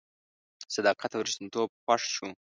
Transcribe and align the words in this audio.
صداقت 0.75 1.11
او 1.13 1.25
ریښتینتوب 1.27 1.69
خوښ 1.83 2.01
شو. 2.15 2.27